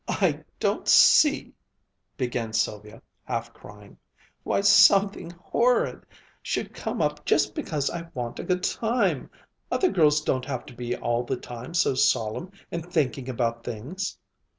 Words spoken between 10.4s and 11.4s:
have to be all the